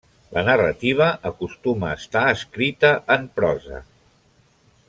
La 0.35 0.43
narrativa 0.45 1.09
acostuma 1.31 1.91
a 1.91 1.99
estar 1.99 2.25
escrita 2.33 2.93
en 3.17 3.31
prosa. 3.39 3.87